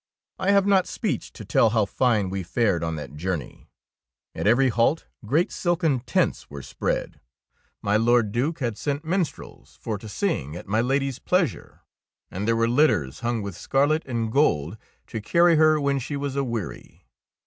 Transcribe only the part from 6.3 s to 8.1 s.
were spread, my